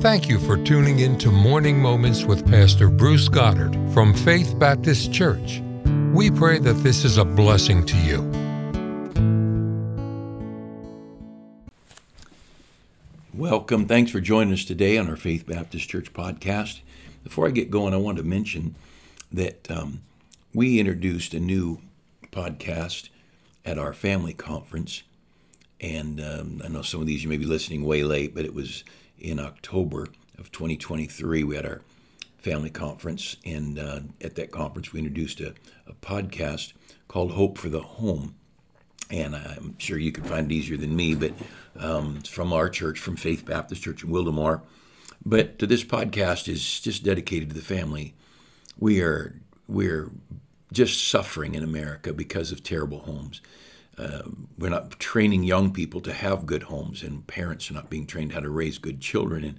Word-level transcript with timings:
Thank 0.00 0.30
you 0.30 0.38
for 0.38 0.56
tuning 0.56 1.00
in 1.00 1.18
to 1.18 1.30
Morning 1.30 1.78
Moments 1.78 2.24
with 2.24 2.50
Pastor 2.50 2.88
Bruce 2.88 3.28
Goddard 3.28 3.76
from 3.92 4.14
Faith 4.14 4.58
Baptist 4.58 5.12
Church. 5.12 5.60
We 6.14 6.30
pray 6.30 6.58
that 6.58 6.72
this 6.82 7.04
is 7.04 7.18
a 7.18 7.24
blessing 7.26 7.84
to 7.84 7.96
you. 7.98 8.22
Welcome. 13.34 13.84
Thanks 13.84 14.10
for 14.10 14.22
joining 14.22 14.54
us 14.54 14.64
today 14.64 14.96
on 14.96 15.06
our 15.06 15.16
Faith 15.16 15.46
Baptist 15.46 15.90
Church 15.90 16.14
podcast. 16.14 16.80
Before 17.22 17.46
I 17.46 17.50
get 17.50 17.70
going, 17.70 17.92
I 17.92 17.98
want 17.98 18.16
to 18.16 18.24
mention 18.24 18.76
that 19.30 19.70
um, 19.70 20.00
we 20.54 20.80
introduced 20.80 21.34
a 21.34 21.40
new 21.40 21.82
podcast 22.32 23.10
at 23.66 23.76
our 23.76 23.92
family 23.92 24.32
conference. 24.32 25.02
And 25.78 26.22
um, 26.22 26.62
I 26.64 26.68
know 26.68 26.80
some 26.80 27.02
of 27.02 27.06
these 27.06 27.22
you 27.22 27.28
may 27.28 27.36
be 27.36 27.44
listening 27.44 27.84
way 27.84 28.02
late, 28.02 28.34
but 28.34 28.46
it 28.46 28.54
was 28.54 28.82
in 29.20 29.38
October 29.38 30.08
of 30.38 30.50
2023. 30.50 31.44
We 31.44 31.56
had 31.56 31.66
our 31.66 31.82
family 32.38 32.70
conference, 32.70 33.36
and 33.44 33.78
uh, 33.78 34.00
at 34.20 34.34
that 34.36 34.50
conference, 34.50 34.92
we 34.92 35.00
introduced 35.00 35.40
a, 35.40 35.54
a, 35.86 35.92
podcast 35.94 36.72
called 37.06 37.32
Hope 37.32 37.58
for 37.58 37.68
the 37.68 37.82
Home. 37.82 38.34
And 39.10 39.36
I'm 39.36 39.76
sure 39.78 39.98
you 39.98 40.12
could 40.12 40.26
find 40.26 40.50
it 40.50 40.54
easier 40.54 40.76
than 40.76 40.96
me, 40.96 41.14
but 41.14 41.32
um, 41.78 42.16
it's 42.20 42.28
from 42.28 42.52
our 42.52 42.68
church, 42.68 42.98
from 42.98 43.16
Faith 43.16 43.44
Baptist 43.44 43.82
Church 43.82 44.04
in 44.04 44.10
Wildomar. 44.10 44.62
But 45.24 45.58
to 45.58 45.66
this 45.66 45.84
podcast 45.84 46.48
is 46.48 46.80
just 46.80 47.04
dedicated 47.04 47.50
to 47.50 47.54
the 47.54 47.60
family. 47.60 48.14
We 48.78 49.02
are 49.02 49.34
we're 49.68 50.10
just 50.72 51.08
suffering 51.08 51.54
in 51.54 51.62
America 51.62 52.12
because 52.12 52.52
of 52.52 52.62
terrible 52.62 53.00
homes. 53.00 53.40
Uh, 54.00 54.22
we're 54.58 54.70
not 54.70 54.98
training 54.98 55.44
young 55.44 55.72
people 55.72 56.00
to 56.00 56.12
have 56.12 56.46
good 56.46 56.64
homes, 56.64 57.02
and 57.02 57.26
parents 57.26 57.70
are 57.70 57.74
not 57.74 57.90
being 57.90 58.06
trained 58.06 58.32
how 58.32 58.40
to 58.40 58.48
raise 58.48 58.78
good 58.78 59.00
children, 59.00 59.44
and 59.44 59.58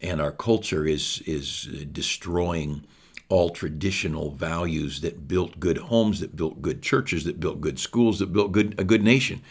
and 0.00 0.20
our 0.20 0.30
culture 0.32 0.86
is 0.86 1.22
is 1.26 1.64
destroying 1.90 2.84
all 3.28 3.50
traditional 3.50 4.30
values 4.30 5.00
that 5.00 5.26
built 5.26 5.58
good 5.58 5.78
homes, 5.78 6.20
that 6.20 6.36
built 6.36 6.62
good 6.62 6.82
churches, 6.82 7.24
that 7.24 7.40
built 7.40 7.60
good 7.60 7.78
schools, 7.78 8.20
that 8.20 8.32
built 8.32 8.52
good 8.52 8.74
a 8.78 8.84
good 8.84 9.02
nation, 9.02 9.42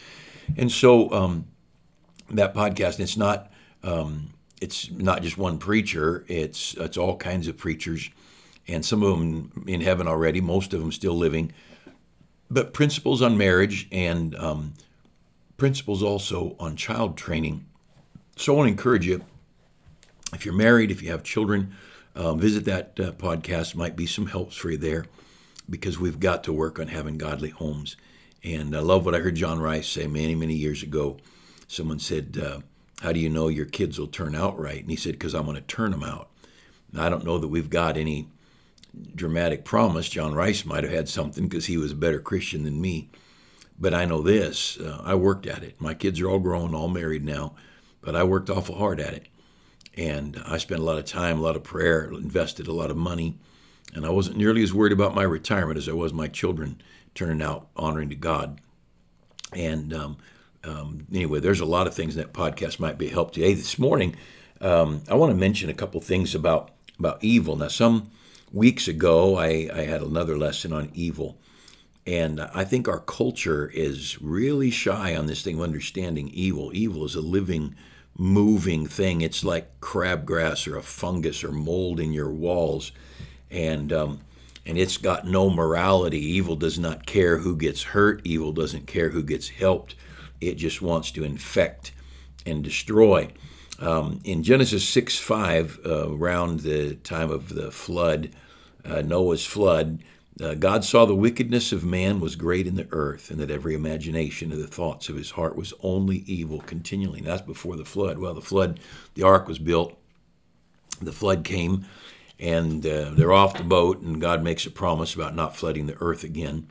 and 0.56 0.72
so 0.72 1.12
um, 1.12 1.46
that 2.30 2.54
podcast. 2.54 3.00
It's 3.02 3.18
not 3.18 3.52
um, 3.84 4.30
it's 4.62 4.90
not 4.90 5.22
just 5.22 5.38
one 5.38 5.58
preacher. 5.58 6.24
It's 6.30 6.76
it's 6.76 6.98
all 6.98 7.18
kinds 7.18 7.50
of 7.50 7.58
preachers, 7.58 8.10
and 8.70 8.86
some 8.86 9.04
of 9.04 9.20
them 9.20 9.66
in 9.68 9.82
heaven 9.82 10.08
already. 10.08 10.40
Most 10.40 10.74
of 10.74 10.80
them 10.80 10.94
still 10.94 11.16
living 11.16 11.52
but 12.54 12.74
principles 12.74 13.22
on 13.22 13.38
marriage 13.38 13.88
and 13.92 14.36
um, 14.36 14.74
principles 15.58 16.04
also 16.04 16.56
on 16.60 16.76
child 16.76 17.18
training. 17.18 17.66
So 18.36 18.54
I 18.54 18.58
want 18.58 18.68
to 18.68 18.72
encourage 18.72 19.08
you, 19.08 19.24
if 20.34 20.46
you're 20.46 20.54
married, 20.54 20.92
if 20.92 21.02
you 21.02 21.12
have 21.12 21.24
children, 21.24 21.76
uh, 22.16 22.36
visit 22.36 22.66
that 22.66 23.00
uh, 23.00 23.12
podcast. 23.12 23.76
Might 23.76 23.96
be 23.96 24.06
some 24.06 24.28
helps 24.28 24.56
for 24.56 24.72
you 24.72 24.78
there 24.78 25.06
because 25.70 26.00
we've 26.00 26.20
got 26.20 26.44
to 26.44 26.54
work 26.54 26.80
on 26.80 26.88
having 26.88 27.18
godly 27.18 27.50
homes. 27.50 27.96
And 28.44 28.76
I 28.76 28.80
love 28.80 29.06
what 29.06 29.16
I 29.16 29.20
heard 29.20 29.36
John 29.36 29.60
Rice 29.60 29.88
say 29.88 30.06
many, 30.08 30.36
many 30.36 30.54
years 30.54 30.84
ago. 30.84 31.18
Someone 31.68 32.00
said, 32.00 32.38
uh, 32.42 32.60
How 33.02 33.14
do 33.14 33.20
you 33.20 33.30
know 33.30 33.48
your 33.48 33.66
kids 33.66 33.98
will 33.98 34.08
turn 34.08 34.36
out 34.36 34.60
right? 34.60 34.82
And 34.82 34.90
he 34.90 34.96
said, 34.96 35.14
Because 35.14 35.34
I'm 35.34 35.46
going 35.46 35.56
to 35.56 35.62
turn 35.62 35.92
them 35.92 36.04
out. 36.04 36.30
Now, 36.92 37.06
I 37.06 37.10
don't 37.10 37.26
know 37.26 37.40
that 37.40 37.48
we've 37.48 37.70
got 37.70 37.98
any 37.98 38.28
dramatic 39.16 39.66
promise. 39.66 40.10
John 40.10 40.34
Rice 40.34 40.66
might 40.66 40.84
have 40.84 40.94
had 40.94 41.10
something 41.10 41.48
because 41.48 41.66
he 41.66 41.78
was 41.78 41.92
a 41.92 41.96
better 41.96 42.20
Christian 42.20 42.64
than 42.64 42.82
me. 42.82 43.10
But 43.80 43.94
I 43.94 44.06
know 44.06 44.22
this 44.22 44.80
uh, 44.80 45.02
I 45.04 45.16
worked 45.16 45.48
at 45.48 45.64
it. 45.64 45.82
My 45.82 45.94
kids 45.94 46.22
are 46.22 46.30
all 46.30 46.40
grown, 46.40 46.76
all 46.76 46.88
married 46.88 47.26
now, 47.26 47.56
but 48.02 48.16
I 48.16 48.24
worked 48.24 48.50
awful 48.50 48.76
hard 48.76 49.00
at 49.00 49.14
it. 49.14 49.28
And 49.96 50.42
I 50.46 50.58
spent 50.58 50.82
a 50.82 50.84
lot 50.84 50.98
of 50.98 51.06
time, 51.06 51.40
a 51.40 51.42
lot 51.42 51.56
of 51.56 51.64
prayer, 51.64 52.06
invested 52.12 52.68
a 52.68 52.74
lot 52.74 52.92
of 52.92 52.98
money. 52.98 53.38
And 53.94 54.06
I 54.06 54.10
wasn't 54.10 54.38
nearly 54.38 54.64
as 54.64 54.74
worried 54.74 54.94
about 54.94 55.14
my 55.14 55.24
retirement 55.24 55.78
as 55.78 55.88
I 55.88 55.94
was 55.94 56.14
my 56.14 56.28
children 56.28 56.82
turning 57.14 57.42
out 57.42 57.68
honoring 57.76 58.10
to 58.10 58.16
God. 58.16 58.60
And 59.54 59.94
um, 59.94 60.18
um, 60.64 61.06
anyway, 61.12 61.40
there's 61.40 61.60
a 61.60 61.66
lot 61.66 61.86
of 61.86 61.94
things 61.94 62.16
in 62.16 62.22
that 62.22 62.34
podcast 62.34 62.80
might 62.80 62.98
be 62.98 63.08
a 63.08 63.12
help 63.12 63.34
to. 63.34 63.42
Hey, 63.42 63.54
this 63.54 63.78
morning, 63.78 64.16
um, 64.62 65.04
I 65.10 65.16
want 65.16 65.32
to 65.32 65.38
mention 65.38 65.70
a 65.70 65.76
couple 65.76 66.00
things 66.02 66.34
about 66.34 66.72
about 66.98 67.24
evil. 67.24 67.56
Now, 67.56 67.68
some 67.68 68.12
weeks 68.54 68.88
ago, 68.88 69.36
I, 69.38 69.68
I 69.74 69.82
had 69.82 70.02
another 70.02 70.38
lesson 70.38 70.72
on 70.72 70.92
evil. 70.94 71.38
And 72.06 72.42
I 72.42 72.64
think 72.64 72.88
our 72.88 73.00
culture 73.00 73.70
is 73.74 74.22
really 74.22 74.70
shy 74.70 75.16
on 75.16 75.26
this 75.26 75.42
thing 75.42 75.56
of 75.56 75.62
understanding 75.62 76.30
evil. 76.30 76.72
Evil 76.74 77.06
is 77.06 77.16
a 77.16 77.22
living, 77.22 77.76
moving 78.18 78.86
thing. 78.86 79.22
It's 79.22 79.44
like 79.44 79.80
crabgrass 79.80 80.72
or 80.72 80.78
a 80.78 80.84
fungus 80.84 81.44
or 81.44 81.52
mold 81.52 82.00
in 82.00 82.14
your 82.14 82.32
walls. 82.32 82.92
And, 83.50 83.92
um, 83.92 84.20
and 84.66 84.78
it's 84.78 84.98
got 84.98 85.26
no 85.26 85.50
morality. 85.50 86.20
Evil 86.20 86.56
does 86.56 86.78
not 86.78 87.06
care 87.06 87.40
who 87.40 87.56
gets 87.56 87.84
hurt, 87.84 88.22
evil 88.24 88.52
doesn't 88.52 88.86
care 88.86 89.10
who 89.10 89.24
gets 89.24 89.50
helped. 89.50 89.96
It 90.42 90.56
just 90.56 90.82
wants 90.82 91.12
to 91.12 91.24
infect 91.24 91.94
and 92.46 92.64
destroy. 92.64 93.32
Um, 93.80 94.20
in 94.24 94.44
Genesis 94.44 94.88
6 94.88 95.18
5, 95.20 95.80
uh, 95.86 96.10
around 96.12 96.62
the 96.62 96.96
time 96.96 97.32
of 97.32 97.50
the 97.50 97.72
flood, 97.72 98.30
uh, 98.86 99.02
Noah's 99.02 99.46
flood, 99.46 100.04
uh, 100.42 100.56
God 100.56 100.84
saw 100.84 101.06
the 101.06 101.16
wickedness 101.16 101.72
of 101.72 101.86
man 101.86 102.20
was 102.20 102.36
great 102.36 102.66
in 102.66 102.76
the 102.76 102.88
earth, 102.92 103.30
and 103.30 103.40
that 103.40 103.52
every 103.52 103.76
imagination 103.76 104.52
of 104.52 104.58
the 104.58 104.68
thoughts 104.68 105.10
of 105.10 105.16
his 105.16 105.32
heart 105.32 105.56
was 105.56 105.74
only 105.82 106.18
evil 106.26 106.60
continually. 106.62 107.20
And 107.20 107.28
that's 107.28 107.42
before 107.42 107.76
the 107.76 107.86
flood. 107.86 108.18
Well, 108.18 108.34
the 108.34 108.42
flood, 108.42 108.80
the 109.14 109.24
ark 109.24 109.48
was 109.48 109.60
built, 109.60 109.96
the 111.02 111.12
flood 111.12 111.44
came, 111.44 111.86
and 112.40 112.86
uh, 112.86 113.12
they're 113.12 113.32
off 113.32 113.58
the 113.58 113.64
boat, 113.64 114.02
and 114.02 114.20
God 114.20 114.44
makes 114.44 114.66
a 114.66 114.72
promise 114.72 115.14
about 115.14 115.36
not 115.36 115.56
flooding 115.56 115.86
the 115.86 116.02
earth 116.02 116.24
again. 116.24 116.68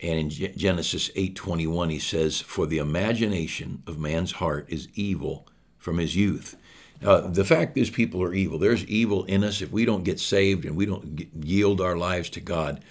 And 0.00 0.18
in 0.18 0.30
Genesis 0.56 1.10
8:21 1.14 1.90
he 1.90 1.98
says, 1.98 2.40
"For 2.40 2.66
the 2.66 2.78
imagination 2.78 3.82
of 3.86 3.98
man's 3.98 4.32
heart 4.32 4.66
is 4.68 4.88
evil 4.94 5.46
from 5.78 5.98
his 5.98 6.16
youth." 6.16 6.56
Uh, 7.04 7.22
the 7.22 7.44
fact 7.44 7.76
is, 7.76 7.90
people 7.90 8.22
are 8.22 8.34
evil. 8.34 8.58
There's 8.58 8.84
evil 8.84 9.24
in 9.24 9.42
us. 9.42 9.60
If 9.60 9.72
we 9.72 9.84
don't 9.84 10.04
get 10.04 10.20
saved 10.20 10.64
and 10.64 10.76
we 10.76 10.86
don't 10.86 11.28
yield 11.44 11.80
our 11.80 11.96
lives 11.96 12.30
to 12.30 12.40
God, 12.40 12.84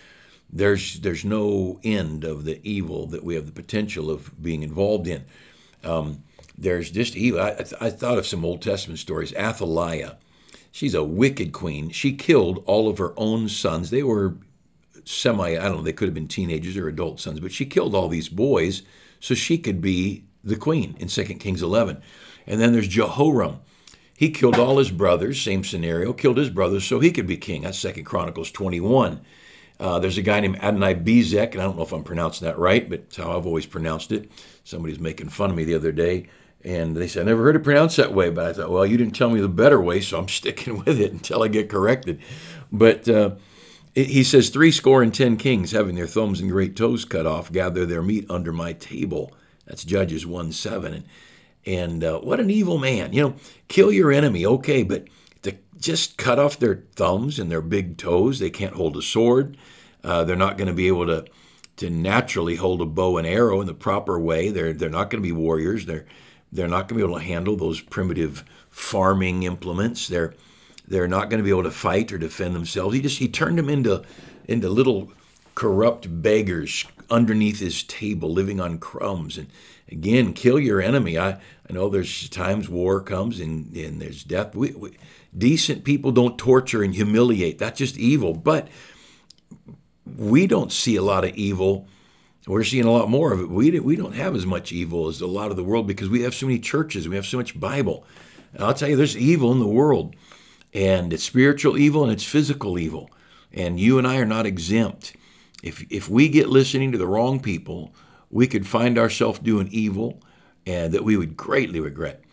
there's 0.52 1.00
there's 1.00 1.24
no 1.24 1.80
end 1.84 2.24
of 2.24 2.44
the 2.44 2.60
evil 2.68 3.08
that 3.08 3.24
we 3.24 3.36
have 3.36 3.46
the 3.46 3.52
potential 3.52 4.10
of 4.10 4.42
being 4.42 4.64
involved 4.64 5.08
in. 5.08 5.24
Um, 5.84 6.24
there's 6.58 6.92
just 6.92 7.16
evil. 7.16 7.40
I, 7.40 7.66
I, 7.80 7.90
thought 7.90 8.18
of 8.18 8.28
some 8.28 8.44
Old 8.44 8.62
Testament 8.62 9.00
stories. 9.00 9.34
Athaliah, 9.34 10.18
she's 10.72 10.94
a 10.94 11.04
wicked 11.04 11.54
queen. 11.54 11.90
She 11.90 12.14
killed 12.14 12.64
all 12.68 12.90
of 12.90 12.98
her 12.98 13.14
own 13.18 13.48
sons. 13.48 13.90
They 13.90 14.04
were 14.04 14.36
semi, 15.06 15.52
I 15.52 15.64
don't 15.64 15.78
know, 15.78 15.82
they 15.82 15.94
could 15.94 16.08
have 16.08 16.14
been 16.14 16.28
teenagers 16.28 16.78
or 16.78 16.88
adult 16.88 17.20
sons, 17.20 17.40
but 17.40 17.52
she 17.52 17.66
killed 17.66 17.96
all 17.96 18.08
these 18.08 18.30
boys 18.30 18.84
so 19.20 19.34
she 19.34 19.58
could 19.58 19.82
be 19.82 20.26
the 20.44 20.56
queen 20.56 20.96
in 21.00 21.08
2 21.08 21.24
Kings 21.36 21.62
11. 21.62 22.02
And 22.48 22.60
then 22.60 22.74
there's 22.74 22.88
Jehoram. 22.88 23.60
He 24.22 24.30
killed 24.30 24.60
all 24.60 24.78
his 24.78 24.92
brothers, 24.92 25.42
same 25.42 25.64
scenario, 25.64 26.14
killed 26.14 26.38
his 26.38 26.52
brothers 26.52 26.84
so 26.84 27.00
he 27.00 27.10
could 27.10 27.26
be 27.26 27.38
king. 27.38 27.64
That's 27.64 27.80
Second 27.80 28.04
Chronicles 28.04 28.52
21. 28.52 29.20
Uh, 29.80 29.98
there's 29.98 30.20
a 30.20 30.22
guy 30.22 30.40
named 30.40 30.58
Adonai 30.58 30.94
Bezek, 30.94 31.54
and 31.54 31.60
I 31.60 31.64
don't 31.64 31.76
know 31.76 31.82
if 31.82 31.92
I'm 31.92 32.04
pronouncing 32.04 32.46
that 32.46 32.60
right, 32.60 32.88
but 32.88 33.00
it's 33.00 33.18
how 33.18 33.36
I've 33.36 33.48
always 33.48 33.66
pronounced 33.66 34.12
it. 34.12 34.32
Somebody 34.64 34.94
was 34.94 35.00
making 35.00 35.30
fun 35.30 35.50
of 35.50 35.56
me 35.56 35.64
the 35.64 35.74
other 35.74 35.92
day, 35.92 36.28
and 36.64 36.96
they 36.96 37.08
said, 37.08 37.24
I 37.24 37.32
never 37.32 37.42
heard 37.42 37.56
it 37.56 37.64
pronounced 37.64 37.98
that 37.98 38.14
way, 38.14 38.30
but 38.30 38.46
I 38.46 38.54
thought, 38.54 38.70
well, 38.70 38.86
you 38.86 38.96
didn't 38.96 39.16
tell 39.16 39.32
me 39.32 39.42
the 39.42 39.50
better 39.50 39.82
way, 39.82 40.02
so 40.02 40.20
I'm 40.20 40.28
sticking 40.30 40.78
with 40.86 41.02
it 41.02 41.12
until 41.12 41.42
I 41.42 41.48
get 41.48 41.68
corrected. 41.68 42.22
But 42.72 43.10
uh, 43.10 43.38
he 43.96 44.24
says, 44.24 44.50
Three 44.50 44.72
score 44.72 45.02
and 45.02 45.12
ten 45.12 45.36
kings, 45.36 45.72
having 45.72 45.96
their 45.96 46.06
thumbs 46.06 46.40
and 46.40 46.52
great 46.52 46.76
toes 46.76 47.06
cut 47.06 47.26
off, 47.26 47.52
gather 47.52 47.88
their 47.88 48.04
meat 48.04 48.28
under 48.30 48.54
my 48.54 48.74
table. 48.74 49.34
That's 49.66 49.84
Judges 49.84 50.28
1 50.28 50.52
7. 50.52 50.94
And 50.94 51.06
and 51.66 52.04
uh, 52.04 52.20
what 52.20 52.40
an 52.40 52.50
evil 52.50 52.78
man. 52.78 53.14
You 53.14 53.22
know, 53.22 53.36
kill 53.68 53.92
your 53.92 54.12
enemy, 54.12 54.46
okay, 54.46 54.84
but 54.84 55.08
to 55.44 55.56
just 55.80 56.18
cut 56.18 56.40
off 56.40 56.60
their 56.60 56.84
thumbs 56.96 57.40
and 57.40 57.52
their 57.52 57.62
big 57.62 57.98
toes, 57.98 58.40
they 58.40 58.50
can't 58.50 58.76
hold 58.76 58.98
a 58.98 59.02
sword. 59.02 59.58
Uh, 60.04 60.24
they're 60.24 60.36
not 60.36 60.58
going 60.58 60.68
to 60.68 60.74
be 60.74 60.88
able 60.88 61.06
to 61.08 61.26
to 61.78 61.90
naturally 61.90 62.58
hold 62.58 62.82
a 62.82 62.86
bow 62.86 63.18
and 63.18 63.26
arrow 63.26 63.62
in 63.62 63.68
the 63.68 63.74
proper 63.74 64.20
way. 64.20 64.50
They're 64.50 64.74
they're 64.74 64.90
not 64.90 65.10
going 65.10 65.22
to 65.22 65.28
be 65.28 65.32
warriors. 65.32 65.86
They're 65.86 66.06
they're 66.52 66.68
not 66.68 66.88
going 66.88 67.00
to 67.00 67.06
be 67.06 67.10
able 67.10 67.20
to 67.20 67.26
handle 67.26 67.56
those 67.56 67.82
primitive 67.82 68.44
farming 68.70 69.44
implements. 69.44 70.08
They're 70.08 70.34
they're 70.88 71.08
not 71.08 71.30
going 71.30 71.38
to 71.38 71.44
be 71.44 71.50
able 71.50 71.64
to 71.64 71.72
fight 71.72 72.12
or 72.12 72.18
defend 72.18 72.56
themselves. 72.56 72.96
He 72.96 73.02
just 73.02 73.20
he 73.20 73.28
turned 73.28 73.58
them 73.58 73.70
into 73.70 74.04
into 74.48 74.70
little 74.70 75.12
corrupt 75.56 76.22
beggars 76.22 76.86
underneath 77.10 77.60
his 77.60 77.84
table, 77.84 78.32
living 78.32 78.60
on 78.60 78.80
crumbs. 78.80 79.38
And 79.38 79.48
again, 79.90 80.34
kill 80.34 80.60
your 80.60 80.82
enemy. 80.82 81.18
I, 81.18 81.32
I 81.32 81.74
know 81.74 81.90
there's 81.90 82.30
times 82.30 82.70
war 82.70 83.02
comes 83.02 83.40
and, 83.40 83.76
and 83.76 84.02
there's 84.02 84.24
death. 84.24 84.56
We, 84.56 84.72
we, 84.72 84.98
decent 85.38 85.84
people 85.84 86.12
don't 86.12 86.38
torture 86.38 86.84
and 86.84 86.96
humiliate. 86.96 87.58
That's 87.58 87.78
just 87.78 87.98
evil. 87.98 88.34
But 88.34 88.70
we 90.18 90.48
don't 90.48 90.72
see 90.72 90.96
a 90.96 91.04
lot 91.04 91.26
of 91.26 91.36
evil. 91.36 91.88
We're 92.48 92.64
seeing 92.64 92.86
a 92.86 92.92
lot 92.92 93.10
more 93.10 93.34
of 93.34 93.40
it. 93.40 93.50
We, 93.50 93.80
we 93.80 93.96
don't 93.96 94.16
have 94.16 94.36
as 94.36 94.46
much 94.46 94.72
evil 94.72 95.08
as 95.08 95.22
a 95.22 95.28
lot 95.28 95.52
of 95.52 95.58
the 95.58 95.64
world 95.64 95.86
because 95.86 96.10
we 96.10 96.22
have 96.24 96.34
so 96.34 96.48
many 96.48 96.60
churches. 96.60 97.08
We 97.08 97.16
have 97.16 97.26
so 97.26 97.38
much 97.38 97.60
Bible. 97.60 98.06
And 98.54 98.64
I'll 98.64 98.74
tell 98.74 98.90
you, 98.90 98.96
there's 98.96 99.18
evil 99.18 99.52
in 99.52 99.60
the 99.60 99.68
world, 99.68 100.16
and 100.74 101.14
it's 101.14 101.24
spiritual 101.24 101.78
evil 101.78 102.04
and 102.04 102.12
it's 102.12 102.24
physical 102.24 102.80
evil. 102.80 103.10
And 103.54 103.80
you 103.80 103.98
and 103.98 104.08
I 104.08 104.18
are 104.18 104.26
not 104.26 104.46
exempt. 104.46 105.16
If, 105.62 105.86
if 105.92 106.10
we 106.10 106.28
get 106.30 106.50
listening 106.50 106.92
to 106.92 106.98
the 106.98 107.08
wrong 107.08 107.40
people, 107.40 107.94
we 108.30 108.48
could 108.48 108.68
find 108.68 108.98
ourselves 108.98 109.40
doing 109.40 109.68
evil 109.72 110.22
and 110.66 110.94
that 110.94 111.04
we 111.04 111.18
would 111.18 111.38
greatly 111.38 111.80
regret. 111.80 112.24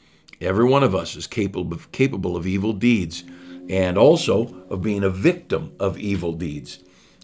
Every 0.40 0.64
one 0.64 0.84
of 0.84 0.94
us 0.94 1.16
is 1.16 1.26
capable 1.26 1.75
of, 1.75 1.90
capable 1.92 2.36
of 2.36 2.46
evil 2.46 2.72
deeds 2.72 3.25
and 3.69 3.98
also 3.98 4.64
of 4.70 4.82
being 4.82 5.02
a 5.02 5.10
victim 5.10 5.75
of 5.78 5.98
evil 5.98 6.32
deeds. 6.32 6.78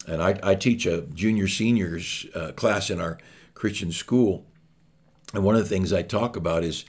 And 0.07 0.21
I, 0.21 0.39
I 0.43 0.55
teach 0.55 0.85
a 0.85 1.01
junior 1.01 1.47
seniors 1.47 2.27
uh, 2.35 2.51
class 2.51 2.89
in 2.89 2.99
our 2.99 3.17
Christian 3.53 3.91
school. 3.91 4.45
And 5.33 5.43
one 5.43 5.55
of 5.55 5.61
the 5.61 5.69
things 5.69 5.91
I 5.91 6.03
talk 6.03 6.35
about 6.35 6.63
is 6.63 6.85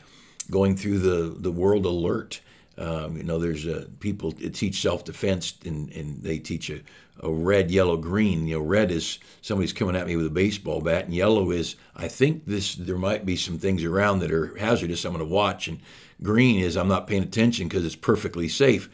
going 0.51 0.77
through 0.77 0.99
the, 0.99 1.35
the 1.39 1.53
world 1.53 1.87
alert. 1.87 2.41
Um, 2.79 3.17
you 3.17 3.23
know, 3.23 3.39
there's 3.39 3.67
uh, 3.67 3.87
people 4.01 4.33
teach 4.33 4.81
self 4.81 5.05
defense 5.05 5.55
and, 5.65 5.91
and 5.93 6.23
they 6.23 6.39
teach 6.39 6.69
a, 6.69 6.81
a 7.21 7.31
red, 7.31 7.71
yellow, 7.71 7.97
green. 7.97 8.47
You 8.47 8.59
know, 8.59 8.65
red 8.65 8.91
is 8.91 9.19
somebody's 9.41 9.73
coming 9.73 9.97
at 9.97 10.07
me 10.07 10.17
with 10.17 10.27
a 10.27 10.31
baseball 10.31 10.81
bat, 10.81 11.07
and 11.07 11.15
yellow 11.15 11.51
is 11.51 11.77
I 11.95 12.09
think 12.09 12.45
this 12.47 12.75
there 12.75 12.99
might 12.99 13.25
be 13.25 13.37
some 13.37 13.59
things 13.59 13.83
around 13.83 14.19
that 14.21 14.33
are 14.33 14.55
hazardous. 14.57 15.05
I'm 15.05 15.13
going 15.13 15.27
to 15.27 15.33
watch, 15.33 15.69
and 15.69 15.81
green 16.23 16.61
is 16.61 16.77
I'm 16.77 16.89
not 16.89 17.07
paying 17.07 17.23
attention 17.23 17.69
because 17.69 17.85
it's 17.85 17.97
perfectly 17.97 18.49
safe. 18.49 18.91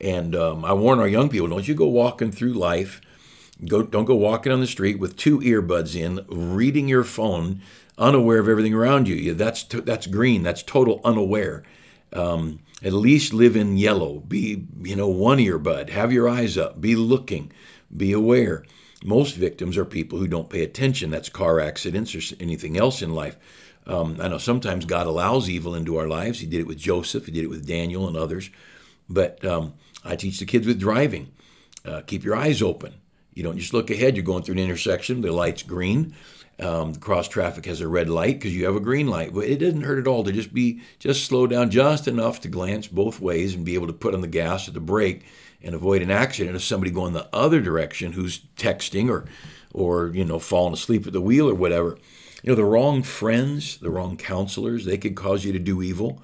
And 0.00 0.36
um, 0.36 0.64
I 0.64 0.72
warn 0.72 1.00
our 1.00 1.08
young 1.08 1.28
people: 1.28 1.48
don't 1.48 1.66
you 1.66 1.74
go 1.74 1.86
walking 1.86 2.30
through 2.30 2.54
life. 2.54 3.00
Go, 3.66 3.82
don't 3.84 4.04
go 4.04 4.16
walking 4.16 4.50
on 4.52 4.60
the 4.60 4.66
street 4.66 4.98
with 4.98 5.16
two 5.16 5.38
earbuds 5.38 5.94
in, 5.94 6.24
reading 6.28 6.88
your 6.88 7.04
phone, 7.04 7.62
unaware 7.96 8.40
of 8.40 8.48
everything 8.48 8.74
around 8.74 9.08
you. 9.08 9.32
That's 9.34 9.64
that's 9.64 10.06
green. 10.06 10.42
That's 10.42 10.62
total 10.62 11.00
unaware. 11.04 11.62
Um, 12.12 12.60
at 12.84 12.92
least 12.92 13.32
live 13.32 13.56
in 13.56 13.78
yellow. 13.78 14.20
Be, 14.20 14.66
you 14.82 14.94
know, 14.94 15.08
one 15.08 15.38
earbud. 15.38 15.88
Have 15.88 16.12
your 16.12 16.28
eyes 16.28 16.58
up. 16.58 16.80
Be 16.80 16.94
looking. 16.94 17.50
Be 17.94 18.12
aware. 18.12 18.64
Most 19.02 19.34
victims 19.34 19.76
are 19.76 19.84
people 19.84 20.18
who 20.18 20.28
don't 20.28 20.50
pay 20.50 20.62
attention. 20.62 21.10
That's 21.10 21.28
car 21.28 21.60
accidents 21.60 22.14
or 22.14 22.36
anything 22.38 22.76
else 22.76 23.02
in 23.02 23.14
life. 23.14 23.38
Um, 23.86 24.18
I 24.20 24.28
know 24.28 24.38
sometimes 24.38 24.84
God 24.84 25.06
allows 25.06 25.50
evil 25.50 25.74
into 25.74 25.96
our 25.96 26.08
lives. 26.08 26.40
He 26.40 26.46
did 26.46 26.60
it 26.60 26.66
with 26.66 26.78
Joseph. 26.78 27.26
He 27.26 27.32
did 27.32 27.44
it 27.44 27.50
with 27.50 27.66
Daniel 27.66 28.06
and 28.06 28.16
others. 28.16 28.50
But 29.08 29.44
um, 29.44 29.74
I 30.04 30.16
teach 30.16 30.38
the 30.38 30.46
kids 30.46 30.66
with 30.66 30.78
driving. 30.78 31.32
Uh, 31.84 32.02
keep 32.06 32.22
your 32.22 32.36
eyes 32.36 32.62
open. 32.62 32.94
You 33.34 33.42
don't 33.42 33.58
just 33.58 33.74
look 33.74 33.90
ahead. 33.90 34.16
You're 34.16 34.24
going 34.24 34.42
through 34.42 34.54
an 34.54 34.60
intersection. 34.60 35.20
The 35.20 35.32
light's 35.32 35.62
green 35.62 36.14
um, 36.60 36.94
cross 36.94 37.28
traffic 37.28 37.66
has 37.66 37.80
a 37.80 37.88
red 37.88 38.08
light 38.08 38.38
because 38.38 38.54
you 38.54 38.64
have 38.66 38.76
a 38.76 38.80
green 38.80 39.08
light. 39.08 39.34
But 39.34 39.46
it 39.46 39.58
doesn't 39.58 39.82
hurt 39.82 39.98
at 39.98 40.06
all 40.06 40.24
to 40.24 40.32
just 40.32 40.54
be 40.54 40.80
just 40.98 41.24
slow 41.24 41.46
down 41.46 41.70
just 41.70 42.06
enough 42.06 42.40
to 42.42 42.48
glance 42.48 42.86
both 42.86 43.20
ways 43.20 43.54
and 43.54 43.64
be 43.64 43.74
able 43.74 43.86
to 43.88 43.92
put 43.92 44.14
on 44.14 44.20
the 44.20 44.28
gas 44.28 44.68
or 44.68 44.72
the 44.72 44.80
brake 44.80 45.24
and 45.62 45.74
avoid 45.74 46.02
an 46.02 46.10
accident 46.10 46.54
of 46.54 46.62
somebody 46.62 46.90
going 46.90 47.12
the 47.12 47.28
other 47.32 47.60
direction 47.60 48.12
who's 48.12 48.40
texting 48.56 49.08
or 49.08 49.24
or 49.72 50.08
you 50.14 50.24
know 50.24 50.38
falling 50.38 50.74
asleep 50.74 51.06
at 51.06 51.12
the 51.12 51.20
wheel 51.20 51.48
or 51.48 51.54
whatever. 51.54 51.98
You 52.42 52.50
know 52.50 52.56
the 52.56 52.64
wrong 52.64 53.02
friends, 53.02 53.78
the 53.78 53.90
wrong 53.90 54.16
counselors, 54.16 54.84
they 54.84 54.98
could 54.98 55.14
cause 55.14 55.44
you 55.44 55.52
to 55.52 55.58
do 55.58 55.82
evil. 55.82 56.22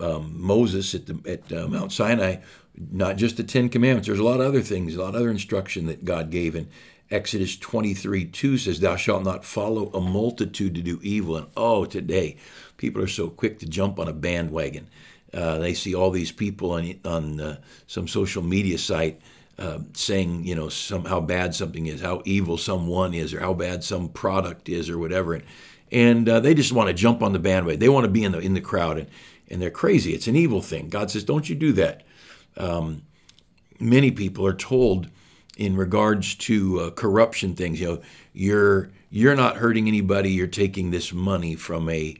Um, 0.00 0.34
Moses 0.36 0.94
at 0.94 1.06
the 1.06 1.20
at 1.26 1.52
uh, 1.52 1.68
Mount 1.68 1.92
Sinai, 1.92 2.36
not 2.76 3.16
just 3.16 3.36
the 3.36 3.44
Ten 3.44 3.68
Commandments. 3.68 4.08
There's 4.08 4.18
a 4.18 4.24
lot 4.24 4.40
of 4.40 4.46
other 4.46 4.60
things, 4.60 4.96
a 4.96 5.00
lot 5.00 5.10
of 5.10 5.16
other 5.16 5.30
instruction 5.30 5.86
that 5.86 6.04
God 6.04 6.30
gave, 6.30 6.56
and 6.56 6.68
Exodus 7.10 7.56
23 7.56 8.24
2 8.24 8.58
says, 8.58 8.80
Thou 8.80 8.96
shalt 8.96 9.24
not 9.24 9.44
follow 9.44 9.90
a 9.92 10.00
multitude 10.00 10.74
to 10.74 10.82
do 10.82 10.98
evil. 11.02 11.36
And 11.36 11.46
oh, 11.56 11.84
today, 11.84 12.36
people 12.76 13.02
are 13.02 13.08
so 13.08 13.28
quick 13.28 13.58
to 13.60 13.66
jump 13.66 13.98
on 13.98 14.08
a 14.08 14.12
bandwagon. 14.12 14.88
Uh, 15.32 15.58
they 15.58 15.74
see 15.74 15.94
all 15.94 16.10
these 16.10 16.32
people 16.32 16.72
on, 16.72 16.94
on 17.04 17.40
uh, 17.40 17.60
some 17.86 18.08
social 18.08 18.42
media 18.42 18.78
site 18.78 19.20
uh, 19.58 19.80
saying, 19.92 20.44
you 20.44 20.54
know, 20.54 20.68
some, 20.68 21.04
how 21.04 21.20
bad 21.20 21.54
something 21.54 21.86
is, 21.86 22.00
how 22.00 22.22
evil 22.24 22.56
someone 22.56 23.12
is, 23.14 23.34
or 23.34 23.40
how 23.40 23.52
bad 23.52 23.84
some 23.84 24.08
product 24.08 24.68
is, 24.68 24.88
or 24.88 24.98
whatever. 24.98 25.34
And, 25.34 25.44
and 25.90 26.28
uh, 26.28 26.40
they 26.40 26.54
just 26.54 26.72
want 26.72 26.88
to 26.88 26.94
jump 26.94 27.22
on 27.22 27.32
the 27.32 27.38
bandwagon. 27.38 27.80
They 27.80 27.88
want 27.88 28.04
to 28.04 28.10
be 28.10 28.24
in 28.24 28.32
the, 28.32 28.38
in 28.38 28.54
the 28.54 28.60
crowd, 28.60 28.98
and, 28.98 29.08
and 29.48 29.60
they're 29.60 29.70
crazy. 29.70 30.14
It's 30.14 30.26
an 30.26 30.36
evil 30.36 30.62
thing. 30.62 30.88
God 30.88 31.10
says, 31.10 31.24
Don't 31.24 31.48
you 31.48 31.54
do 31.54 31.72
that. 31.72 32.02
Um, 32.56 33.02
many 33.78 34.10
people 34.10 34.46
are 34.46 34.54
told 34.54 35.08
in 35.56 35.76
regards 35.76 36.34
to 36.34 36.80
uh, 36.80 36.90
corruption 36.90 37.54
things. 37.54 37.80
You 37.80 37.86
know, 37.86 38.02
you're 38.32 38.90
you're 39.10 39.36
not 39.36 39.56
hurting 39.56 39.86
anybody. 39.88 40.30
You're 40.30 40.46
taking 40.46 40.90
this 40.90 41.12
money 41.12 41.54
from 41.54 41.88
a 41.88 42.16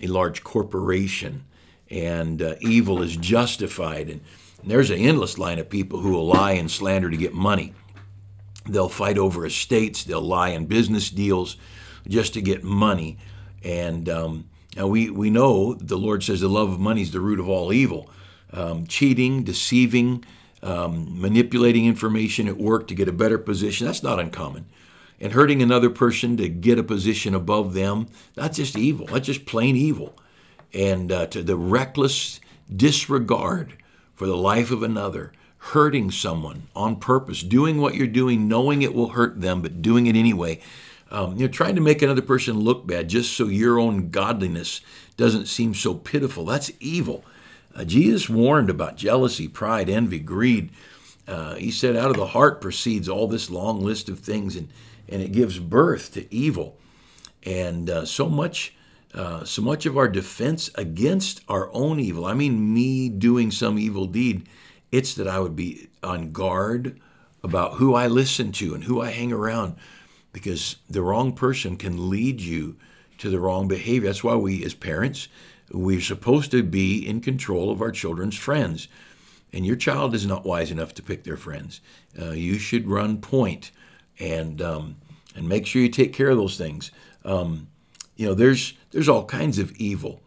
a 0.00 0.06
large 0.06 0.44
corporation, 0.44 1.44
and 1.90 2.42
uh, 2.42 2.54
evil 2.60 3.02
is 3.02 3.16
justified. 3.16 4.08
And, 4.08 4.20
and 4.62 4.70
there's 4.70 4.90
an 4.90 4.98
endless 4.98 5.38
line 5.38 5.58
of 5.58 5.68
people 5.68 6.00
who 6.00 6.10
will 6.10 6.26
lie 6.26 6.52
and 6.52 6.70
slander 6.70 7.10
to 7.10 7.16
get 7.16 7.32
money. 7.32 7.74
They'll 8.66 8.88
fight 8.88 9.18
over 9.18 9.46
estates. 9.46 10.04
They'll 10.04 10.20
lie 10.20 10.50
in 10.50 10.66
business 10.66 11.10
deals 11.10 11.56
just 12.08 12.34
to 12.34 12.40
get 12.40 12.64
money. 12.64 13.18
And 13.62 14.08
um, 14.08 14.48
now 14.76 14.86
we 14.86 15.10
we 15.10 15.30
know 15.30 15.74
the 15.74 15.98
Lord 15.98 16.22
says 16.22 16.40
the 16.40 16.48
love 16.48 16.70
of 16.70 16.78
money 16.78 17.02
is 17.02 17.12
the 17.12 17.20
root 17.20 17.40
of 17.40 17.48
all 17.48 17.72
evil. 17.72 18.10
Um, 18.52 18.86
cheating, 18.86 19.42
deceiving 19.42 20.24
um, 20.62 21.20
manipulating 21.20 21.86
information 21.86 22.48
at 22.48 22.56
work 22.56 22.88
to 22.88 22.94
get 22.94 23.08
a 23.08 23.12
better 23.12 23.38
position, 23.38 23.86
that's 23.86 24.02
not 24.02 24.20
uncommon. 24.20 24.66
And 25.20 25.32
hurting 25.32 25.62
another 25.62 25.88
person 25.88 26.36
to 26.36 26.48
get 26.48 26.78
a 26.78 26.82
position 26.82 27.34
above 27.34 27.72
them, 27.72 28.08
that's 28.34 28.56
just 28.58 28.76
evil. 28.76 29.06
That's 29.06 29.26
just 29.26 29.46
plain 29.46 29.76
evil. 29.76 30.18
And 30.74 31.10
uh, 31.10 31.26
to 31.28 31.42
the 31.42 31.56
reckless 31.56 32.40
disregard 32.74 33.74
for 34.14 34.26
the 34.26 34.36
life 34.36 34.70
of 34.70 34.82
another, 34.82 35.32
hurting 35.58 36.10
someone 36.10 36.64
on 36.74 36.96
purpose, 36.96 37.42
doing 37.42 37.78
what 37.80 37.94
you're 37.94 38.06
doing, 38.06 38.48
knowing 38.48 38.82
it 38.82 38.94
will 38.94 39.10
hurt 39.10 39.40
them, 39.40 39.62
but 39.62 39.80
doing 39.80 40.06
it 40.06 40.16
anyway. 40.16 40.60
Um, 41.10 41.36
you 41.36 41.46
know, 41.46 41.52
trying 41.52 41.76
to 41.76 41.80
make 41.80 42.02
another 42.02 42.22
person 42.22 42.58
look 42.60 42.86
bad 42.86 43.08
just 43.08 43.36
so 43.36 43.46
your 43.46 43.78
own 43.78 44.10
godliness 44.10 44.80
doesn't 45.16 45.46
seem 45.46 45.72
so 45.74 45.94
pitiful. 45.94 46.44
That's 46.44 46.72
evil. 46.80 47.24
Uh, 47.74 47.84
Jesus 47.84 48.28
warned 48.28 48.70
about 48.70 48.96
jealousy, 48.96 49.48
pride, 49.48 49.88
envy, 49.88 50.18
greed. 50.18 50.70
Uh, 51.28 51.54
he 51.56 51.70
said, 51.70 51.96
out 51.96 52.10
of 52.10 52.16
the 52.16 52.28
heart 52.28 52.60
proceeds 52.60 53.08
all 53.08 53.28
this 53.28 53.50
long 53.50 53.82
list 53.82 54.08
of 54.08 54.20
things, 54.20 54.56
and, 54.56 54.68
and 55.08 55.22
it 55.22 55.32
gives 55.32 55.58
birth 55.58 56.12
to 56.14 56.32
evil. 56.34 56.76
And 57.44 57.90
uh, 57.90 58.04
so 58.04 58.28
much, 58.28 58.74
uh, 59.14 59.44
so 59.44 59.62
much 59.62 59.86
of 59.86 59.96
our 59.96 60.08
defense 60.08 60.70
against 60.74 61.40
our 61.48 61.70
own 61.72 62.00
evil. 62.00 62.24
I 62.24 62.34
mean, 62.34 62.72
me 62.74 63.08
doing 63.08 63.50
some 63.50 63.78
evil 63.78 64.06
deed. 64.06 64.48
It's 64.90 65.14
that 65.14 65.28
I 65.28 65.40
would 65.40 65.56
be 65.56 65.88
on 66.02 66.32
guard 66.32 67.00
about 67.42 67.74
who 67.74 67.94
I 67.94 68.06
listen 68.06 68.52
to 68.52 68.74
and 68.74 68.84
who 68.84 69.00
I 69.00 69.10
hang 69.10 69.32
around, 69.32 69.76
because 70.36 70.76
the 70.86 71.00
wrong 71.00 71.32
person 71.32 71.78
can 71.78 72.10
lead 72.10 72.42
you 72.42 72.76
to 73.16 73.30
the 73.30 73.40
wrong 73.40 73.68
behavior. 73.68 74.10
That's 74.10 74.22
why 74.22 74.34
we, 74.34 74.62
as 74.66 74.74
parents, 74.74 75.28
we're 75.70 76.02
supposed 76.02 76.50
to 76.50 76.62
be 76.62 76.98
in 76.98 77.22
control 77.22 77.70
of 77.70 77.80
our 77.80 77.90
children's 77.90 78.36
friends. 78.36 78.86
And 79.50 79.64
your 79.64 79.76
child 79.76 80.14
is 80.14 80.26
not 80.26 80.44
wise 80.44 80.70
enough 80.70 80.92
to 80.92 81.02
pick 81.02 81.24
their 81.24 81.38
friends. 81.38 81.80
Uh, 82.20 82.32
you 82.32 82.58
should 82.58 82.86
run 82.86 83.16
point 83.22 83.70
and 84.20 84.60
um, 84.60 84.96
and 85.34 85.48
make 85.48 85.64
sure 85.64 85.80
you 85.80 85.88
take 85.88 86.12
care 86.12 86.28
of 86.28 86.36
those 86.36 86.58
things. 86.58 86.90
Um, 87.24 87.68
you 88.16 88.26
know, 88.26 88.34
there's 88.34 88.74
there's 88.90 89.08
all 89.08 89.24
kinds 89.24 89.58
of 89.58 89.74
evil. 89.76 90.20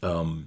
Um, 0.00 0.46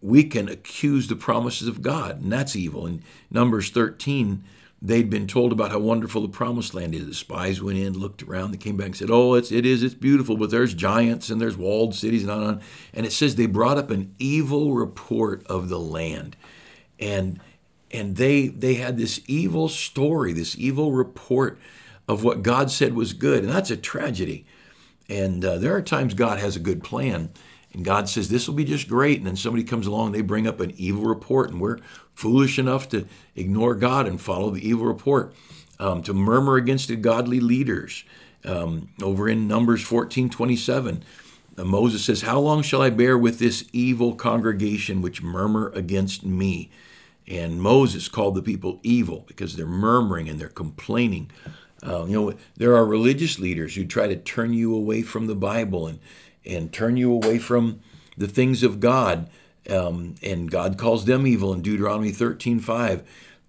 we 0.00 0.22
can 0.22 0.48
accuse 0.48 1.08
the 1.08 1.16
promises 1.16 1.66
of 1.66 1.82
God, 1.82 2.22
and 2.22 2.32
that's 2.32 2.54
evil. 2.54 2.86
In 2.86 3.02
Numbers 3.32 3.70
13, 3.70 4.44
they'd 4.84 5.08
been 5.08 5.28
told 5.28 5.52
about 5.52 5.70
how 5.70 5.78
wonderful 5.78 6.20
the 6.20 6.28
promised 6.28 6.74
land 6.74 6.94
is. 6.94 7.06
The 7.06 7.14
spies 7.14 7.62
went 7.62 7.78
in, 7.78 7.96
looked 7.96 8.22
around, 8.22 8.50
they 8.50 8.58
came 8.58 8.76
back 8.76 8.86
and 8.86 8.96
said, 8.96 9.10
"Oh, 9.10 9.34
it's 9.34 9.52
it 9.52 9.64
is, 9.64 9.82
it's 9.82 9.94
beautiful, 9.94 10.36
but 10.36 10.50
there's 10.50 10.74
giants 10.74 11.30
and 11.30 11.40
there's 11.40 11.56
walled 11.56 11.94
cities 11.94 12.22
and 12.22 12.32
on 12.32 12.38
and 12.38 12.48
on." 12.48 12.60
And 12.92 13.06
it 13.06 13.12
says 13.12 13.36
they 13.36 13.46
brought 13.46 13.78
up 13.78 13.90
an 13.90 14.14
evil 14.18 14.74
report 14.74 15.46
of 15.46 15.68
the 15.68 15.78
land, 15.78 16.36
and 16.98 17.40
and 17.92 18.16
they 18.16 18.48
they 18.48 18.74
had 18.74 18.98
this 18.98 19.20
evil 19.26 19.68
story, 19.68 20.32
this 20.32 20.58
evil 20.58 20.92
report 20.92 21.58
of 22.08 22.24
what 22.24 22.42
God 22.42 22.70
said 22.70 22.94
was 22.94 23.12
good, 23.12 23.44
and 23.44 23.52
that's 23.52 23.70
a 23.70 23.76
tragedy. 23.76 24.44
And 25.08 25.44
uh, 25.44 25.58
there 25.58 25.74
are 25.76 25.82
times 25.82 26.14
God 26.14 26.38
has 26.38 26.56
a 26.56 26.60
good 26.60 26.82
plan, 26.82 27.30
and 27.74 27.84
God 27.84 28.08
says 28.08 28.28
this 28.28 28.46
will 28.46 28.54
be 28.54 28.64
just 28.64 28.88
great, 28.88 29.18
and 29.18 29.26
then 29.26 29.36
somebody 29.36 29.64
comes 29.64 29.86
along, 29.86 30.12
they 30.12 30.20
bring 30.20 30.46
up 30.46 30.60
an 30.60 30.72
evil 30.76 31.04
report, 31.04 31.50
and 31.50 31.60
we're 31.60 31.78
foolish 32.14 32.58
enough 32.58 32.88
to 32.90 33.06
ignore 33.34 33.74
God 33.74 34.06
and 34.06 34.20
follow 34.20 34.50
the 34.50 34.66
evil 34.66 34.86
report, 34.86 35.34
um, 35.78 36.02
to 36.02 36.12
murmur 36.12 36.56
against 36.56 36.88
the 36.88 36.96
godly 36.96 37.40
leaders. 37.40 38.04
Um, 38.44 38.88
over 39.00 39.28
in 39.28 39.46
Numbers 39.46 39.82
14 39.82 40.28
27, 40.28 41.04
uh, 41.56 41.64
Moses 41.64 42.04
says, 42.04 42.22
How 42.22 42.40
long 42.40 42.62
shall 42.62 42.82
I 42.82 42.90
bear 42.90 43.16
with 43.16 43.38
this 43.38 43.64
evil 43.72 44.14
congregation 44.14 45.00
which 45.00 45.22
murmur 45.22 45.70
against 45.74 46.24
me? 46.24 46.70
And 47.28 47.62
Moses 47.62 48.08
called 48.08 48.34
the 48.34 48.42
people 48.42 48.80
evil 48.82 49.24
because 49.28 49.56
they're 49.56 49.64
murmuring 49.64 50.28
and 50.28 50.40
they're 50.40 50.48
complaining. 50.48 51.30
Uh, 51.86 52.04
you 52.06 52.20
know, 52.20 52.34
there 52.56 52.74
are 52.74 52.84
religious 52.84 53.38
leaders 53.38 53.76
who 53.76 53.84
try 53.84 54.08
to 54.08 54.16
turn 54.16 54.52
you 54.52 54.74
away 54.74 55.02
from 55.02 55.28
the 55.28 55.36
Bible 55.36 55.86
and, 55.86 56.00
and 56.44 56.72
turn 56.72 56.96
you 56.96 57.12
away 57.12 57.38
from 57.38 57.80
the 58.16 58.28
things 58.28 58.62
of 58.62 58.80
God 58.80 59.28
um, 59.70 60.16
and 60.22 60.50
God 60.50 60.76
calls 60.78 61.04
them 61.04 61.26
evil 61.26 61.52
in 61.52 61.62
Deuteronomy 61.62 62.10
13 62.10 62.60
5. 62.60 63.02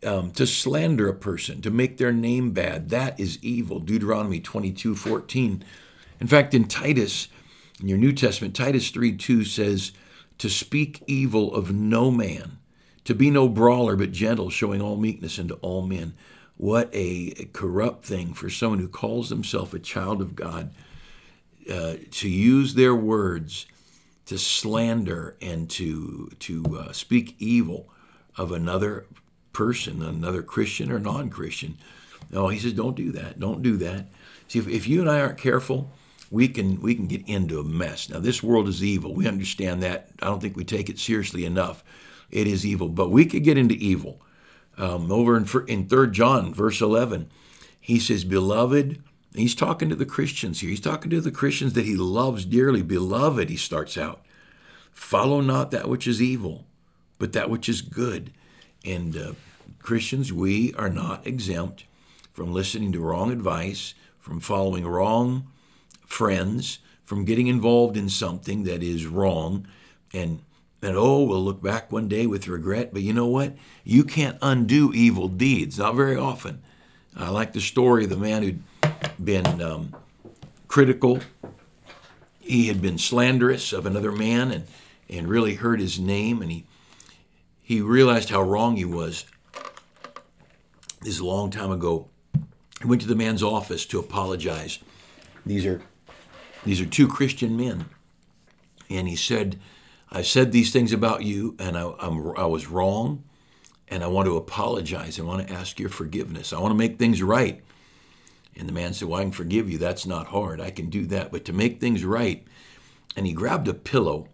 Um, 0.06 0.32
to 0.32 0.46
slander 0.46 1.08
a 1.08 1.14
person, 1.14 1.62
to 1.62 1.72
make 1.72 1.98
their 1.98 2.12
name 2.12 2.52
bad, 2.52 2.90
that 2.90 3.18
is 3.18 3.42
evil. 3.42 3.80
Deuteronomy 3.80 4.42
22 4.42 4.96
14. 4.96 5.64
In 6.20 6.28
fact, 6.28 6.54
in 6.54 6.66
Titus, 6.66 7.30
in 7.80 7.88
your 7.88 7.98
New 7.98 8.12
Testament, 8.12 8.54
Titus 8.54 8.90
3 8.90 9.16
2 9.16 9.46
says, 9.46 9.94
To 10.40 10.50
speak 10.50 11.04
evil 11.08 11.56
of 11.56 11.74
no 11.74 12.12
man, 12.12 12.58
to 13.06 13.16
be 13.16 13.32
no 13.32 13.48
brawler, 13.48 13.96
but 13.96 14.12
gentle, 14.12 14.50
showing 14.50 14.82
all 14.82 14.98
meekness 14.98 15.40
unto 15.40 15.54
all 15.56 15.88
men. 15.88 16.16
What 16.58 16.90
a 16.92 17.48
corrupt 17.54 18.06
thing 18.06 18.34
for 18.34 18.50
someone 18.50 18.80
who 18.80 18.90
calls 18.90 19.30
himself 19.30 19.74
a 19.74 19.80
child 19.80 20.22
of 20.22 20.36
God 20.36 20.72
uh, 21.70 21.96
to 22.12 22.30
use 22.30 22.76
their 22.76 22.96
words 22.96 23.66
to 24.26 24.38
slander 24.38 25.36
and 25.42 25.70
to 25.70 26.32
to 26.40 26.64
uh, 26.80 26.92
speak 26.92 27.36
evil 27.40 27.90
of 28.38 28.52
another 28.52 29.06
person, 29.52 30.02
another 30.02 30.42
Christian 30.42 30.92
or 30.92 31.00
non-Christian. 31.00 31.78
No, 32.32 32.48
he 32.48 32.58
says, 32.58 32.74
don't 32.74 32.96
do 32.96 33.12
that. 33.12 33.40
Don't 33.40 33.62
do 33.62 33.78
that. 33.78 34.08
See, 34.48 34.60
if, 34.60 34.68
if 34.68 34.88
you 34.88 35.02
and 35.02 35.10
I 35.10 35.20
aren't 35.20 35.38
careful, 35.38 35.92
we 36.32 36.48
can 36.48 36.82
we 36.82 36.96
can 36.96 37.08
get 37.08 37.28
into 37.28 37.60
a 37.60 37.64
mess. 37.64 38.10
Now, 38.10 38.20
this 38.20 38.42
world 38.42 38.68
is 38.68 38.84
evil. 38.84 39.14
We 39.14 39.28
understand 39.28 39.84
that. 39.84 40.10
I 40.22 40.26
don't 40.26 40.42
think 40.42 40.56
we 40.56 40.64
take 40.64 40.90
it 40.90 40.98
seriously 41.00 41.46
enough. 41.46 41.84
It 42.32 42.48
is 42.48 42.66
evil, 42.66 42.90
but 42.90 43.12
we 43.12 43.26
could 43.26 43.44
get 43.44 43.58
into 43.58 43.76
evil. 43.76 44.20
Um, 44.78 45.12
over 45.12 45.38
in 45.38 45.48
in 45.68 45.86
Third 45.86 46.14
John, 46.14 46.54
verse 46.54 46.82
eleven, 46.82 47.30
he 47.80 48.00
says, 48.00 48.24
"Beloved." 48.24 49.04
He's 49.36 49.56
talking 49.56 49.90
to 49.90 49.96
the 49.96 50.06
Christians 50.06 50.62
here. 50.62 50.70
He's 50.70 50.80
talking 50.80 51.10
to 51.10 51.22
the 51.22 51.32
Christians 51.32 51.74
that 51.74 51.86
he 51.86 51.96
loves 51.96 52.46
dearly. 52.46 52.84
Beloved, 52.84 53.50
he 53.50 53.58
starts 53.58 53.98
out. 53.98 54.24
Follow 54.92 55.42
not 55.42 55.72
that 55.72 55.90
which 55.90 56.08
is 56.08 56.22
evil, 56.22 56.66
but 57.18 57.34
that 57.34 57.50
which 57.50 57.68
is 57.68 57.82
good. 57.82 58.32
And 58.86 59.18
uh, 59.18 59.34
Christians, 59.80 60.32
we 60.32 60.74
are 60.76 60.90
not 60.90 61.26
exempt 61.26 61.86
from 62.32 62.54
listening 62.54 62.92
to 62.92 63.00
wrong 63.00 63.32
advice, 63.32 63.96
from 64.20 64.40
following 64.40 64.86
wrong 64.86 65.48
friends, 66.06 66.80
from 67.04 67.26
getting 67.26 67.48
involved 67.48 67.98
in 67.98 68.10
something 68.10 68.64
that 68.64 68.84
is 68.84 69.08
wrong. 69.08 69.68
And, 70.14 70.42
and 70.82 70.96
oh, 70.96 71.24
we'll 71.24 71.44
look 71.44 71.62
back 71.62 71.92
one 71.92 72.08
day 72.08 72.28
with 72.28 72.48
regret. 72.48 72.94
But 72.94 73.02
you 73.02 73.14
know 73.14 73.28
what? 73.28 73.56
You 73.84 74.04
can't 74.04 74.38
undo 74.42 74.92
evil 74.94 75.28
deeds, 75.28 75.80
not 75.80 75.96
very 75.96 76.16
often. 76.16 76.62
I 77.16 77.30
like 77.30 77.54
the 77.54 77.62
story 77.62 78.04
of 78.04 78.10
the 78.10 78.18
man 78.18 78.44
who'd 78.44 78.64
been 79.26 79.62
um, 79.62 79.96
critical. 80.68 81.20
He 82.40 82.68
had 82.68 82.82
been 82.82 82.98
slanderous 82.98 83.72
of 83.74 83.86
another 83.86 84.12
man 84.12 84.52
and, 84.52 84.68
and 85.10 85.28
really 85.28 85.56
hurt 85.56 85.80
his 85.80 86.00
name, 86.00 86.42
and 86.42 86.52
he 86.52 86.66
he 87.62 87.80
realized 87.80 88.30
how 88.30 88.42
wrong 88.42 88.76
he 88.76 88.86
was. 88.86 89.26
This 91.02 91.14
is 91.14 91.20
a 91.20 91.26
long 91.26 91.50
time 91.50 91.72
ago. 91.72 92.10
He 92.82 92.88
went 92.88 93.02
to 93.02 93.08
the 93.08 93.16
man's 93.16 93.42
office 93.42 93.86
to 93.86 94.00
apologize. 94.00 94.80
These 95.46 95.66
are 95.66 95.82
these 96.66 96.82
are 96.82 96.86
two 96.86 97.08
Christian 97.08 97.56
men, 97.56 97.86
and 98.90 99.08
he 99.08 99.16
said, 99.16 99.60
"I 100.12 100.22
said 100.22 100.52
these 100.52 100.72
things 100.72 100.92
about 100.92 101.24
you, 101.24 101.56
and 101.60 101.78
I, 101.78 101.84
I 101.84 102.46
was 102.46 102.68
wrong, 102.68 103.24
and 103.88 104.04
I 104.04 104.08
want 104.08 104.26
to 104.28 104.38
apologize. 104.38 105.20
I 105.20 105.24
want 105.24 105.48
to 105.48 105.54
ask 105.54 105.80
your 105.80 105.90
forgiveness. 105.90 106.52
I 106.52 106.60
want 106.60 106.72
to 106.72 106.78
make 106.78 106.98
things 106.98 107.24
right." 107.24 107.64
And 108.56 108.68
the 108.68 108.74
man 108.74 108.94
said, 108.94 109.08
Well, 109.08 109.20
I 109.20 109.24
can 109.24 109.32
forgive 109.32 109.70
you. 109.70 109.78
That's 109.78 110.06
not 110.06 110.28
hard. 110.28 110.62
I 110.62 110.72
can 110.72 110.90
do 110.90 111.06
that. 111.08 111.32
But 111.32 111.46
to 111.46 111.54
make 111.54 111.80
things 111.80 112.06
right, 112.06 112.46
and 113.16 113.26
he 113.26 113.34
grabbed 113.34 113.68
a 113.68 113.74
pillow 113.74 114.28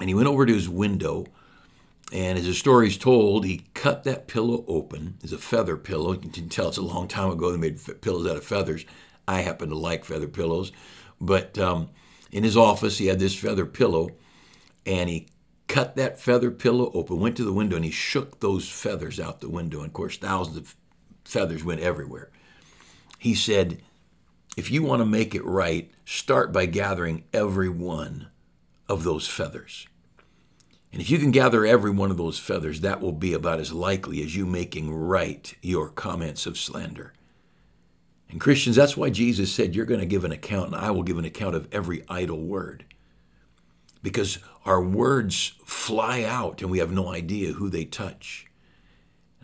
and 0.00 0.08
he 0.08 0.14
went 0.14 0.28
over 0.28 0.46
to 0.46 0.52
his 0.52 0.68
window. 0.68 1.26
And 2.12 2.38
as 2.38 2.44
the 2.44 2.54
story 2.54 2.88
is 2.88 2.98
told, 2.98 3.44
he 3.44 3.64
cut 3.74 4.04
that 4.04 4.28
pillow 4.28 4.64
open. 4.68 5.18
It's 5.22 5.32
a 5.32 5.38
feather 5.38 5.76
pillow. 5.76 6.12
You 6.12 6.30
can 6.30 6.48
tell 6.48 6.68
it's 6.68 6.76
a 6.76 6.82
long 6.82 7.08
time 7.08 7.30
ago 7.30 7.50
they 7.50 7.58
made 7.58 7.80
pillows 8.02 8.26
out 8.26 8.36
of 8.36 8.44
feathers. 8.44 8.84
I 9.26 9.40
happen 9.40 9.70
to 9.70 9.76
like 9.76 10.04
feather 10.04 10.28
pillows. 10.28 10.70
But 11.20 11.58
um, 11.58 11.90
in 12.30 12.44
his 12.44 12.56
office, 12.56 12.98
he 12.98 13.06
had 13.06 13.18
this 13.18 13.34
feather 13.34 13.64
pillow, 13.64 14.10
and 14.84 15.08
he 15.08 15.28
cut 15.66 15.96
that 15.96 16.20
feather 16.20 16.50
pillow 16.50 16.90
open, 16.94 17.20
went 17.20 17.36
to 17.36 17.44
the 17.44 17.52
window, 17.52 17.76
and 17.76 17.84
he 17.84 17.90
shook 17.90 18.40
those 18.40 18.68
feathers 18.68 19.18
out 19.18 19.40
the 19.40 19.48
window. 19.48 19.78
And 19.78 19.86
of 19.86 19.92
course, 19.92 20.18
thousands 20.18 20.56
of 20.56 20.74
feathers 21.24 21.64
went 21.64 21.80
everywhere. 21.80 22.30
He 23.24 23.34
said, 23.34 23.80
if 24.54 24.70
you 24.70 24.82
want 24.82 25.00
to 25.00 25.06
make 25.06 25.34
it 25.34 25.46
right, 25.46 25.90
start 26.04 26.52
by 26.52 26.66
gathering 26.66 27.24
every 27.32 27.70
one 27.70 28.28
of 28.86 29.02
those 29.02 29.26
feathers. 29.26 29.88
And 30.92 31.00
if 31.00 31.08
you 31.08 31.16
can 31.16 31.30
gather 31.30 31.64
every 31.64 31.90
one 31.90 32.10
of 32.10 32.18
those 32.18 32.38
feathers, 32.38 32.82
that 32.82 33.00
will 33.00 33.12
be 33.12 33.32
about 33.32 33.60
as 33.60 33.72
likely 33.72 34.22
as 34.22 34.36
you 34.36 34.44
making 34.44 34.92
right 34.92 35.54
your 35.62 35.88
comments 35.88 36.44
of 36.44 36.58
slander. 36.58 37.14
And 38.28 38.42
Christians, 38.42 38.76
that's 38.76 38.94
why 38.94 39.08
Jesus 39.08 39.50
said, 39.50 39.74
You're 39.74 39.86
going 39.86 40.00
to 40.00 40.06
give 40.06 40.26
an 40.26 40.30
account, 40.30 40.66
and 40.66 40.76
I 40.76 40.90
will 40.90 41.02
give 41.02 41.16
an 41.16 41.24
account 41.24 41.54
of 41.54 41.66
every 41.72 42.04
idle 42.10 42.42
word. 42.42 42.84
Because 44.02 44.38
our 44.66 44.82
words 44.82 45.54
fly 45.64 46.24
out 46.24 46.60
and 46.60 46.70
we 46.70 46.78
have 46.78 46.92
no 46.92 47.08
idea 47.08 47.54
who 47.54 47.70
they 47.70 47.86
touch. 47.86 48.48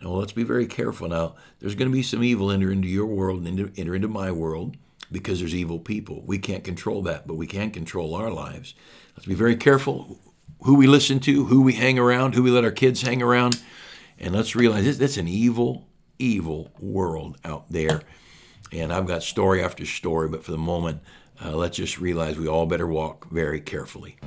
Now, 0.01 0.09
let's 0.09 0.33
be 0.33 0.43
very 0.43 0.65
careful 0.65 1.07
now. 1.07 1.35
There's 1.59 1.75
going 1.75 1.89
to 1.89 1.93
be 1.93 2.03
some 2.03 2.23
evil 2.23 2.49
enter 2.49 2.71
into 2.71 2.87
your 2.87 3.05
world 3.05 3.45
and 3.45 3.71
enter 3.77 3.95
into 3.95 4.07
my 4.07 4.31
world 4.31 4.77
because 5.11 5.39
there's 5.39 5.53
evil 5.53 5.79
people. 5.79 6.23
We 6.25 6.39
can't 6.39 6.63
control 6.63 7.03
that, 7.03 7.27
but 7.27 7.35
we 7.35 7.45
can 7.45 7.69
control 7.71 8.15
our 8.15 8.31
lives. 8.31 8.73
Let's 9.15 9.27
be 9.27 9.35
very 9.35 9.55
careful 9.55 10.19
who 10.63 10.75
we 10.75 10.87
listen 10.87 11.19
to, 11.21 11.45
who 11.45 11.61
we 11.61 11.73
hang 11.73 11.99
around, 11.99 12.33
who 12.33 12.43
we 12.43 12.51
let 12.51 12.63
our 12.63 12.71
kids 12.71 13.01
hang 13.01 13.21
around. 13.21 13.61
And 14.19 14.33
let's 14.33 14.55
realize 14.55 14.97
that's 14.97 15.17
an 15.17 15.27
evil, 15.27 15.87
evil 16.17 16.71
world 16.79 17.37
out 17.43 17.71
there. 17.71 18.01
And 18.71 18.93
I've 18.93 19.07
got 19.07 19.23
story 19.23 19.63
after 19.63 19.85
story, 19.85 20.29
but 20.29 20.43
for 20.43 20.51
the 20.51 20.57
moment, 20.57 21.01
uh, 21.43 21.55
let's 21.55 21.77
just 21.77 21.99
realize 21.99 22.37
we 22.37 22.47
all 22.47 22.65
better 22.65 22.87
walk 22.87 23.29
very 23.29 23.59
carefully. 23.59 24.17